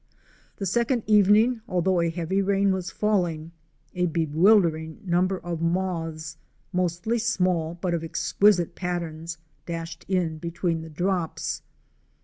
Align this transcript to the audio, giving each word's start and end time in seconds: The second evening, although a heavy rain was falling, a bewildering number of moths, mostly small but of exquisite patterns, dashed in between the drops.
The 0.57 0.65
second 0.65 1.03
evening, 1.05 1.61
although 1.67 2.01
a 2.01 2.09
heavy 2.09 2.41
rain 2.41 2.73
was 2.73 2.89
falling, 2.89 3.51
a 3.93 4.07
bewildering 4.07 4.99
number 5.05 5.37
of 5.37 5.61
moths, 5.61 6.37
mostly 6.73 7.19
small 7.19 7.77
but 7.79 7.93
of 7.93 8.03
exquisite 8.03 8.73
patterns, 8.73 9.37
dashed 9.67 10.03
in 10.07 10.39
between 10.39 10.81
the 10.81 10.89
drops. 10.89 11.61